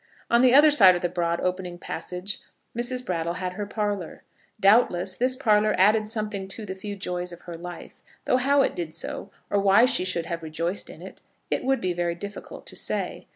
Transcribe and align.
On 0.31 0.41
the 0.41 0.55
other 0.55 0.71
side 0.71 0.95
of 0.95 1.01
the 1.01 1.09
broad 1.09 1.39
opening 1.41 1.77
passage 1.77 2.39
Mrs. 2.75 3.05
Brattle 3.05 3.33
had 3.35 3.53
her 3.53 3.67
parlour. 3.67 4.23
Doubtless 4.59 5.13
this 5.13 5.35
parlour 5.35 5.75
added 5.77 6.07
something 6.09 6.47
to 6.47 6.65
the 6.65 6.73
few 6.73 6.95
joys 6.95 7.31
of 7.31 7.41
her 7.41 7.53
life; 7.53 8.01
though 8.25 8.37
how 8.37 8.63
it 8.63 8.75
did 8.75 8.95
so, 8.95 9.29
or 9.51 9.59
why 9.59 9.85
she 9.85 10.03
should 10.03 10.25
have 10.25 10.41
rejoiced 10.41 10.89
in 10.89 11.03
it, 11.03 11.21
it 11.51 11.63
would 11.63 11.81
be 11.81 11.93
very 11.93 12.15
difficult 12.15 12.65
to 12.65 12.75
say. 12.75 13.27